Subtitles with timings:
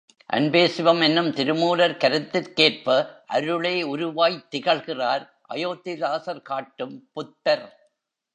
[0.29, 2.95] அன்பே சிவம் என்னும் திருமூலர் கருத்திற்கேற்ப
[3.27, 7.65] அருளே உருவாய்த்திகழ்கிறார் அயோத்திதாசர் காட்டும் புத்தர்.